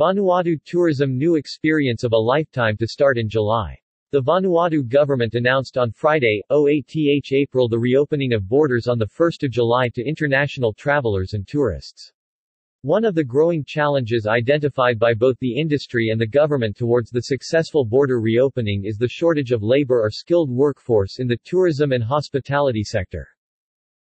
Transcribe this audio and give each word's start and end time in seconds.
Vanuatu 0.00 0.56
tourism 0.64 1.18
new 1.18 1.34
experience 1.34 2.04
of 2.04 2.14
a 2.14 2.16
lifetime 2.16 2.74
to 2.78 2.86
start 2.86 3.18
in 3.18 3.28
July. 3.28 3.78
The 4.12 4.22
Vanuatu 4.22 4.88
government 4.88 5.34
announced 5.34 5.76
on 5.76 5.92
Friday, 5.92 6.40
08th 6.50 7.32
April 7.32 7.68
the 7.68 7.78
reopening 7.78 8.32
of 8.32 8.48
borders 8.48 8.86
on 8.86 8.98
1 8.98 9.30
July 9.50 9.90
to 9.90 10.02
international 10.02 10.72
travelers 10.72 11.34
and 11.34 11.46
tourists. 11.46 12.14
One 12.80 13.04
of 13.04 13.14
the 13.14 13.22
growing 13.22 13.62
challenges 13.62 14.26
identified 14.26 14.98
by 14.98 15.12
both 15.12 15.36
the 15.38 15.60
industry 15.60 16.08
and 16.08 16.18
the 16.18 16.26
government 16.26 16.78
towards 16.78 17.10
the 17.10 17.20
successful 17.20 17.84
border 17.84 18.22
reopening 18.22 18.86
is 18.86 18.96
the 18.96 19.06
shortage 19.06 19.52
of 19.52 19.62
labor 19.62 20.00
or 20.00 20.10
skilled 20.10 20.48
workforce 20.48 21.18
in 21.18 21.26
the 21.26 21.36
tourism 21.44 21.92
and 21.92 22.02
hospitality 22.02 22.84
sector. 22.84 23.28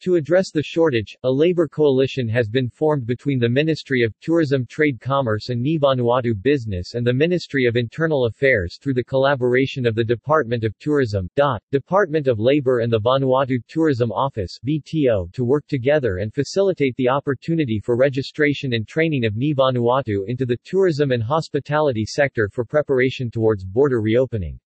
To 0.00 0.16
address 0.16 0.50
the 0.50 0.62
shortage, 0.62 1.16
a 1.22 1.30
labor 1.30 1.66
coalition 1.66 2.28
has 2.28 2.50
been 2.50 2.68
formed 2.68 3.06
between 3.06 3.38
the 3.38 3.48
Ministry 3.48 4.02
of 4.02 4.12
Tourism 4.20 4.66
Trade 4.66 5.00
Commerce 5.00 5.48
and 5.48 5.62
Ni 5.62 5.78
Vanuatu 5.78 6.34
Business 6.34 6.94
and 6.94 7.04
the 7.04 7.14
Ministry 7.14 7.64
of 7.64 7.76
Internal 7.76 8.26
Affairs 8.26 8.78
through 8.78 8.92
the 8.92 9.02
collaboration 9.02 9.86
of 9.86 9.94
the 9.94 10.04
Department 10.04 10.64
of 10.64 10.78
Tourism, 10.78 11.30
DOT, 11.34 11.62
Department 11.72 12.28
of 12.28 12.38
Labor 12.38 12.80
and 12.80 12.92
the 12.92 13.00
Vanuatu 13.00 13.58
Tourism 13.68 14.12
Office 14.12 14.58
VTO 14.66 15.32
to 15.32 15.44
work 15.46 15.66
together 15.66 16.18
and 16.18 16.34
facilitate 16.34 16.94
the 16.96 17.08
opportunity 17.08 17.80
for 17.80 17.96
registration 17.96 18.74
and 18.74 18.86
training 18.86 19.24
of 19.24 19.34
Ni 19.34 19.54
Vanuatu 19.54 20.28
into 20.28 20.44
the 20.44 20.58
tourism 20.62 21.10
and 21.10 21.22
hospitality 21.22 22.04
sector 22.04 22.50
for 22.52 22.66
preparation 22.66 23.30
towards 23.30 23.64
border 23.64 24.02
reopening. 24.02 24.60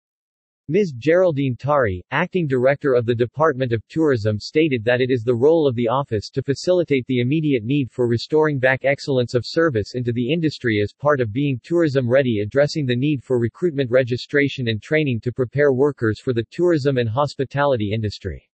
Ms. 0.72 0.92
Geraldine 0.92 1.56
Tari, 1.56 2.06
acting 2.12 2.46
director 2.46 2.94
of 2.94 3.08
the 3.08 3.16
Department 3.16 3.74
of 3.74 3.82
Tourism 3.88 4.40
stated 4.40 4.84
that 4.84 5.02
it 5.02 5.10
is 5.10 5.24
the 5.24 5.34
role 5.34 5.68
of 5.68 5.74
the 5.74 5.88
office 5.88 6.30
to 6.30 6.44
facilitate 6.44 7.08
the 7.08 7.22
immediate 7.22 7.64
need 7.64 7.90
for 7.90 8.08
restoring 8.08 8.60
back 8.60 8.86
excellence 8.86 9.34
of 9.34 9.48
service 9.48 9.96
into 9.96 10.12
the 10.12 10.32
industry 10.32 10.80
as 10.80 10.94
part 10.94 11.22
of 11.22 11.34
being 11.34 11.60
tourism 11.64 12.08
ready 12.08 12.42
addressing 12.42 12.86
the 12.86 12.96
need 12.96 13.24
for 13.24 13.40
recruitment 13.40 13.90
registration 13.90 14.68
and 14.68 14.80
training 14.80 15.20
to 15.20 15.32
prepare 15.32 15.74
workers 15.74 16.20
for 16.20 16.34
the 16.34 16.46
tourism 16.52 17.00
and 17.00 17.10
hospitality 17.10 17.92
industry. 17.92 18.49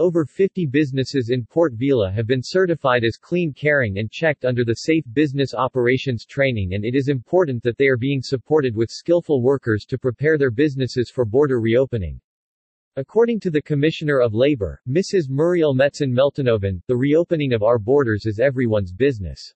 Over 0.00 0.24
50 0.24 0.66
businesses 0.66 1.30
in 1.30 1.44
Port 1.44 1.72
Vila 1.74 2.12
have 2.12 2.28
been 2.28 2.40
certified 2.40 3.02
as 3.02 3.16
clean 3.16 3.52
caring 3.52 3.98
and 3.98 4.08
checked 4.08 4.44
under 4.44 4.64
the 4.64 4.76
Safe 4.76 5.02
Business 5.12 5.54
Operations 5.54 6.24
training 6.24 6.74
and 6.74 6.84
it 6.84 6.94
is 6.94 7.08
important 7.08 7.64
that 7.64 7.76
they 7.78 7.88
are 7.88 7.96
being 7.96 8.22
supported 8.22 8.76
with 8.76 8.90
skillful 8.90 9.42
workers 9.42 9.84
to 9.86 9.98
prepare 9.98 10.38
their 10.38 10.52
businesses 10.52 11.10
for 11.10 11.24
border 11.24 11.60
reopening. 11.60 12.20
According 12.94 13.40
to 13.40 13.50
the 13.50 13.60
Commissioner 13.60 14.20
of 14.20 14.34
Labor, 14.34 14.80
Mrs. 14.88 15.28
Muriel 15.28 15.74
Metzen 15.74 16.12
Meltonoven, 16.12 16.80
the 16.86 16.96
reopening 16.96 17.52
of 17.52 17.64
our 17.64 17.80
borders 17.80 18.24
is 18.24 18.38
everyone's 18.38 18.92
business. 18.92 19.52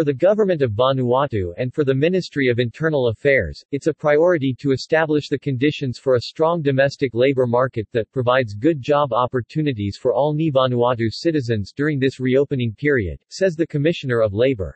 For 0.00 0.04
the 0.04 0.14
Government 0.14 0.62
of 0.62 0.72
Vanuatu 0.72 1.52
and 1.58 1.74
for 1.74 1.84
the 1.84 1.94
Ministry 1.94 2.48
of 2.48 2.58
Internal 2.58 3.08
Affairs, 3.08 3.62
it's 3.70 3.86
a 3.86 3.92
priority 3.92 4.56
to 4.58 4.72
establish 4.72 5.28
the 5.28 5.38
conditions 5.38 5.98
for 5.98 6.14
a 6.14 6.22
strong 6.22 6.62
domestic 6.62 7.12
labor 7.12 7.46
market 7.46 7.86
that 7.92 8.10
provides 8.10 8.54
good 8.54 8.80
job 8.80 9.12
opportunities 9.12 9.98
for 10.00 10.14
all 10.14 10.32
Ni 10.32 10.50
Vanuatu 10.50 11.12
citizens 11.12 11.74
during 11.76 11.98
this 11.98 12.18
reopening 12.18 12.74
period, 12.74 13.20
says 13.28 13.54
the 13.54 13.66
Commissioner 13.66 14.22
of 14.22 14.32
Labor. 14.32 14.74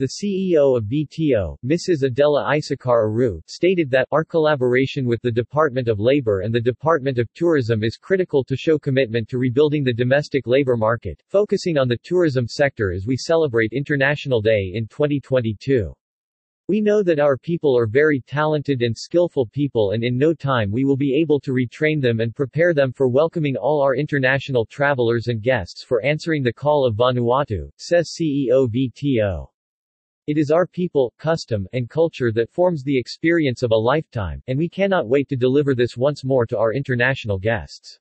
The 0.00 0.06
CEO 0.22 0.76
of 0.76 0.84
VTO, 0.84 1.56
Mrs. 1.66 2.04
Adela 2.04 2.44
Issachar 2.44 3.08
Aru, 3.08 3.42
stated 3.46 3.90
that, 3.90 4.06
our 4.12 4.22
collaboration 4.22 5.06
with 5.06 5.20
the 5.22 5.32
Department 5.32 5.88
of 5.88 5.98
Labor 5.98 6.42
and 6.42 6.54
the 6.54 6.60
Department 6.60 7.18
of 7.18 7.28
Tourism 7.34 7.82
is 7.82 7.96
critical 7.96 8.44
to 8.44 8.56
show 8.56 8.78
commitment 8.78 9.28
to 9.28 9.38
rebuilding 9.38 9.82
the 9.82 9.92
domestic 9.92 10.46
labor 10.46 10.76
market, 10.76 11.20
focusing 11.26 11.76
on 11.76 11.88
the 11.88 11.98
tourism 12.04 12.46
sector 12.46 12.92
as 12.92 13.08
we 13.08 13.16
celebrate 13.16 13.72
International 13.72 14.40
Day 14.40 14.70
in 14.72 14.86
2022. 14.86 15.92
We 16.68 16.80
know 16.80 17.02
that 17.02 17.18
our 17.18 17.36
people 17.36 17.76
are 17.76 17.88
very 17.88 18.20
talented 18.20 18.82
and 18.82 18.96
skillful 18.96 19.46
people 19.46 19.90
and 19.90 20.04
in 20.04 20.16
no 20.16 20.32
time 20.32 20.70
we 20.70 20.84
will 20.84 20.96
be 20.96 21.20
able 21.20 21.40
to 21.40 21.50
retrain 21.50 22.00
them 22.00 22.20
and 22.20 22.36
prepare 22.36 22.72
them 22.72 22.92
for 22.92 23.08
welcoming 23.08 23.56
all 23.56 23.82
our 23.82 23.96
international 23.96 24.64
travelers 24.64 25.26
and 25.26 25.42
guests 25.42 25.82
for 25.82 26.04
answering 26.04 26.44
the 26.44 26.52
call 26.52 26.86
of 26.86 26.94
Vanuatu, 26.94 27.68
says 27.78 28.14
CEO 28.16 28.68
VTO. 28.68 29.48
It 30.28 30.36
is 30.36 30.50
our 30.50 30.66
people, 30.66 31.14
custom, 31.16 31.66
and 31.72 31.88
culture 31.88 32.30
that 32.32 32.50
forms 32.50 32.82
the 32.82 32.98
experience 32.98 33.62
of 33.62 33.70
a 33.70 33.74
lifetime, 33.74 34.42
and 34.46 34.58
we 34.58 34.68
cannot 34.68 35.08
wait 35.08 35.26
to 35.30 35.36
deliver 35.36 35.74
this 35.74 35.96
once 35.96 36.22
more 36.22 36.44
to 36.48 36.58
our 36.58 36.74
international 36.74 37.38
guests. 37.38 37.98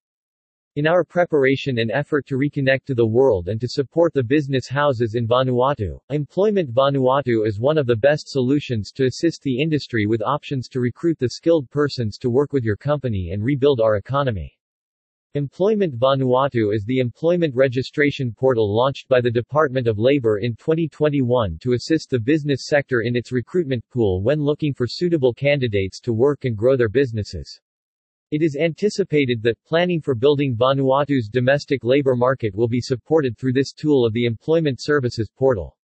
In 0.75 0.87
our 0.87 1.05
preparation 1.05 1.79
and 1.79 1.89
effort 1.89 2.25
to 2.25 2.35
reconnect 2.35 2.83
to 2.87 2.95
the 2.95 3.07
world 3.07 3.47
and 3.47 3.61
to 3.61 3.67
support 3.69 4.13
the 4.13 4.25
business 4.25 4.67
houses 4.67 5.15
in 5.15 5.25
Vanuatu, 5.25 6.01
Employment 6.09 6.69
Vanuatu 6.73 7.47
is 7.47 7.61
one 7.61 7.77
of 7.77 7.87
the 7.87 7.95
best 7.95 8.27
solutions 8.27 8.91
to 8.91 9.05
assist 9.05 9.41
the 9.43 9.61
industry 9.61 10.05
with 10.05 10.21
options 10.21 10.67
to 10.67 10.81
recruit 10.81 11.17
the 11.19 11.29
skilled 11.29 11.69
persons 11.69 12.17
to 12.17 12.29
work 12.29 12.51
with 12.51 12.65
your 12.65 12.75
company 12.75 13.31
and 13.31 13.41
rebuild 13.41 13.79
our 13.79 13.95
economy. 13.95 14.56
Employment 15.33 15.93
Vanuatu 15.99 16.73
is 16.73 16.85
the 16.85 16.99
employment 16.99 17.53
registration 17.53 18.33
portal 18.33 18.73
launched 18.73 19.09
by 19.09 19.19
the 19.19 19.29
Department 19.29 19.85
of 19.85 19.99
Labor 19.99 20.37
in 20.37 20.55
2021 20.55 21.57
to 21.59 21.73
assist 21.73 22.09
the 22.09 22.17
business 22.17 22.67
sector 22.67 23.01
in 23.01 23.13
its 23.13 23.33
recruitment 23.33 23.83
pool 23.89 24.23
when 24.23 24.39
looking 24.39 24.73
for 24.73 24.87
suitable 24.87 25.33
candidates 25.33 25.99
to 25.99 26.13
work 26.13 26.45
and 26.45 26.55
grow 26.55 26.77
their 26.77 26.87
businesses. 26.87 27.59
It 28.31 28.41
is 28.41 28.55
anticipated 28.55 29.43
that 29.43 29.61
planning 29.65 29.99
for 29.99 30.15
building 30.15 30.55
Vanuatu's 30.55 31.27
domestic 31.27 31.83
labor 31.83 32.15
market 32.15 32.55
will 32.55 32.69
be 32.69 32.79
supported 32.79 33.37
through 33.37 33.53
this 33.53 33.73
tool 33.73 34.05
of 34.05 34.13
the 34.13 34.25
Employment 34.25 34.79
Services 34.81 35.29
portal. 35.37 35.76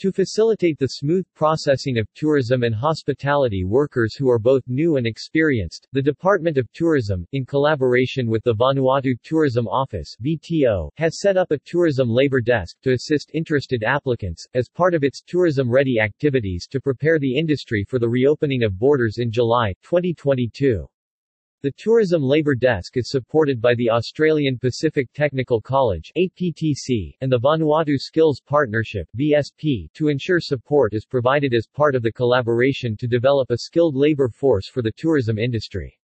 To 0.00 0.10
facilitate 0.10 0.78
the 0.78 0.86
smooth 0.86 1.26
processing 1.34 1.98
of 1.98 2.08
tourism 2.14 2.62
and 2.62 2.74
hospitality 2.74 3.64
workers 3.64 4.16
who 4.16 4.30
are 4.30 4.38
both 4.38 4.62
new 4.66 4.96
and 4.96 5.06
experienced, 5.06 5.88
the 5.92 6.00
Department 6.00 6.56
of 6.56 6.72
Tourism, 6.72 7.26
in 7.32 7.44
collaboration 7.44 8.26
with 8.26 8.42
the 8.44 8.54
Vanuatu 8.54 9.14
Tourism 9.22 9.68
Office 9.68 10.16
VTO, 10.24 10.88
has 10.96 11.20
set 11.20 11.36
up 11.36 11.50
a 11.50 11.58
tourism 11.66 12.08
labor 12.08 12.40
desk 12.40 12.80
to 12.80 12.92
assist 12.92 13.30
interested 13.34 13.82
applicants, 13.82 14.46
as 14.54 14.70
part 14.70 14.94
of 14.94 15.04
its 15.04 15.20
tourism-ready 15.20 16.00
activities 16.00 16.66
to 16.70 16.80
prepare 16.80 17.18
the 17.18 17.36
industry 17.36 17.84
for 17.86 17.98
the 17.98 18.08
reopening 18.08 18.62
of 18.62 18.78
borders 18.78 19.18
in 19.18 19.30
July, 19.30 19.74
2022. 19.82 20.88
The 21.62 21.72
Tourism 21.72 22.22
Labour 22.22 22.54
Desk 22.54 22.96
is 22.96 23.10
supported 23.10 23.60
by 23.60 23.74
the 23.74 23.90
Australian 23.90 24.58
Pacific 24.58 25.12
Technical 25.12 25.60
College 25.60 26.10
APTC, 26.16 27.14
and 27.20 27.30
the 27.30 27.38
Vanuatu 27.38 27.98
Skills 27.98 28.40
Partnership 28.40 29.06
VSP, 29.14 29.92
to 29.92 30.08
ensure 30.08 30.40
support 30.40 30.94
is 30.94 31.04
provided 31.04 31.52
as 31.52 31.66
part 31.66 31.94
of 31.94 32.02
the 32.02 32.12
collaboration 32.12 32.96
to 32.96 33.06
develop 33.06 33.50
a 33.50 33.58
skilled 33.58 33.94
labour 33.94 34.30
force 34.30 34.70
for 34.70 34.80
the 34.80 34.92
tourism 34.96 35.38
industry. 35.38 35.98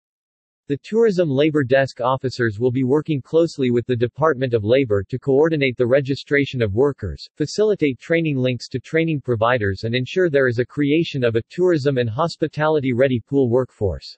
The 0.69 0.79
Tourism 0.83 1.29
Labour 1.29 1.65
Desk 1.65 2.01
officers 2.01 2.59
will 2.59 2.71
be 2.71 2.85
working 2.85 3.21
closely 3.21 3.71
with 3.71 3.85
the 3.85 3.95
Department 3.95 4.55
of 4.55 4.65
Labour 4.65 5.05
to 5.11 5.19
coordinate 5.19 5.77
the 5.77 5.87
registration 5.87 6.63
of 6.63 6.73
workers, 6.73 7.29
facilitate 7.37 7.99
training 7.99 8.39
links 8.39 8.69
to 8.71 8.81
training 8.81 9.21
providers 9.21 9.85
and 9.85 9.95
ensure 9.95 10.31
there 10.31 10.49
is 10.49 10.61
a 10.61 10.65
creation 10.65 11.23
of 11.23 11.37
a 11.37 11.43
tourism 11.51 11.99
and 11.99 12.09
hospitality-ready 12.09 13.21
pool 13.29 13.51
workforce. 13.51 14.17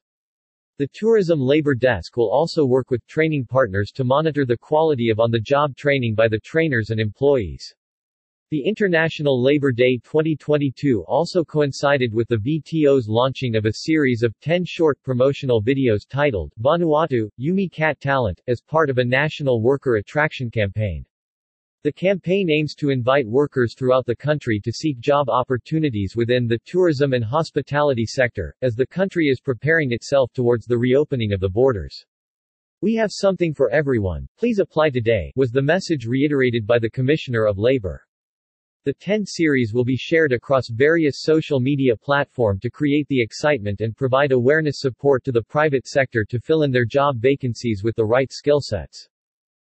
The 0.77 0.89
Tourism 0.93 1.39
Labor 1.39 1.77
Desk 1.77 2.17
will 2.17 2.33
also 2.33 2.67
work 2.67 2.91
with 2.91 3.07
training 3.07 3.47
partners 3.47 3.93
to 3.93 4.03
monitor 4.03 4.45
the 4.45 4.57
quality 4.57 5.09
of 5.09 5.21
on-the-job 5.21 5.77
training 5.77 6.17
by 6.17 6.27
the 6.27 6.41
trainers 6.41 6.91
and 6.91 6.99
employees. 6.99 7.73
The 8.51 8.65
International 8.65 9.41
Labor 9.41 9.71
Day 9.71 9.99
2022 9.99 11.05
also 11.07 11.45
coincided 11.45 12.13
with 12.13 12.27
the 12.27 12.39
VTO's 12.39 13.09
launching 13.09 13.55
of 13.55 13.67
a 13.67 13.73
series 13.73 14.25
of 14.25 14.35
10 14.41 14.65
short 14.65 15.01
promotional 15.05 15.63
videos 15.63 16.09
titled 16.09 16.53
Vanuatu, 16.61 17.31
Yumi 17.41 17.71
Gat 17.71 18.01
Talent, 18.01 18.41
as 18.49 18.61
part 18.61 18.91
of 18.91 18.99
a 18.99 19.05
national 19.05 19.63
worker 19.63 19.99
attraction 19.99 20.51
campaign. 20.51 21.07
The 21.85 21.93
campaign 21.93 22.49
aims 22.49 22.75
to 22.77 22.89
invite 22.89 23.29
workers 23.29 23.75
throughout 23.75 24.07
the 24.07 24.17
country 24.17 24.59
to 24.65 24.73
seek 24.73 25.01
job 25.01 25.29
opportunities 25.29 26.17
within 26.17 26.47
the 26.47 26.59
tourism 26.65 27.13
and 27.13 27.23
hospitality 27.23 28.07
sector, 28.07 28.57
as 28.63 28.75
the 28.75 28.87
country 28.87 29.27
is 29.27 29.39
preparing 29.39 29.93
itself 29.93 30.33
towards 30.33 30.65
the 30.65 30.79
reopening 30.79 31.35
of 31.35 31.41
the 31.41 31.49
borders. 31.51 32.07
We 32.81 32.95
have 32.95 33.13
something 33.13 33.53
for 33.53 33.69
everyone, 33.69 34.27
please 34.39 34.61
apply 34.61 34.91
today, 34.91 35.31
was 35.37 35.51
the 35.51 35.61
message 35.61 36.07
reiterated 36.07 36.67
by 36.67 36.79
the 36.79 36.89
Commissioner 36.89 37.45
of 37.45 37.59
Labor. 37.59 38.01
The 38.85 38.95
10 38.95 39.27
series 39.27 39.75
will 39.75 39.85
be 39.85 39.99
shared 39.99 40.33
across 40.33 40.71
various 40.71 41.21
social 41.21 41.61
media 41.61 41.95
platform 41.99 42.61
to 42.61 42.71
create 42.71 43.09
the 43.09 43.21
excitement 43.21 43.83
and 43.83 43.95
provide 43.95 44.33
awareness 44.33 44.81
support 44.81 45.23
to 45.25 45.33
the 45.33 45.43
private 45.43 45.87
sector 45.87 46.25
to 46.31 46.41
fill 46.41 46.63
in 46.63 46.71
their 46.71 46.87
job 46.87 47.21
vacancies 47.21 47.83
with 47.85 47.95
the 47.95 48.07
right 48.07 48.33
skill 48.33 48.63
sets. 48.63 49.11